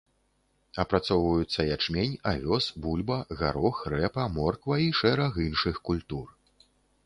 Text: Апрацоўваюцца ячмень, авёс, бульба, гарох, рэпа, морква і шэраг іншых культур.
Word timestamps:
Апрацоўваюцца 0.83 1.65
ячмень, 1.77 2.15
авёс, 2.33 2.71
бульба, 2.85 3.19
гарох, 3.43 3.85
рэпа, 3.95 4.27
морква 4.41 4.81
і 4.89 4.91
шэраг 5.05 5.33
іншых 5.49 5.75
культур. 5.91 6.27